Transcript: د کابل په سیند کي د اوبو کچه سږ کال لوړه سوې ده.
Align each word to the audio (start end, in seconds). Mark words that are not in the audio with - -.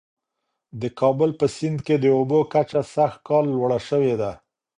د 0.81 0.83
کابل 0.99 1.29
په 1.39 1.45
سیند 1.55 1.79
کي 1.87 1.95
د 1.99 2.05
اوبو 2.17 2.39
کچه 2.53 2.81
سږ 2.93 3.13
کال 3.27 3.45
لوړه 3.55 3.79
سوې 3.89 4.15
ده. 4.21 4.31